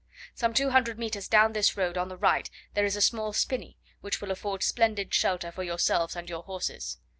Some 0.33 0.55
two 0.55 0.71
hundred 0.71 0.97
metres 0.97 1.27
down 1.27 1.53
this 1.53 1.77
road 1.77 1.95
on 1.95 2.07
the 2.09 2.17
right 2.17 2.49
there 2.73 2.85
is 2.85 2.95
a 2.95 3.03
small 3.03 3.33
spinney, 3.33 3.77
which 3.99 4.19
will 4.19 4.31
afford 4.31 4.63
splendid 4.63 5.13
shelter 5.13 5.51
for 5.51 5.61
yourselves 5.61 6.15
and 6.15 6.27
your 6.27 6.41
horses. 6.41 6.97